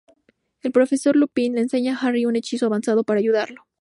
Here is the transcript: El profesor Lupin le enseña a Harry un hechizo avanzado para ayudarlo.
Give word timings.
El 0.63 0.71
profesor 0.71 1.15
Lupin 1.15 1.53
le 1.53 1.61
enseña 1.61 1.95
a 1.95 1.99
Harry 2.07 2.25
un 2.25 2.35
hechizo 2.35 2.65
avanzado 2.65 3.03
para 3.03 3.19
ayudarlo. 3.19 3.67